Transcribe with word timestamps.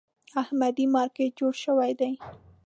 احمدي 0.41 0.85
مارکېټ 0.95 1.31
جوړ 1.39 1.53
شوی 1.63 1.91
دی. 1.99 2.11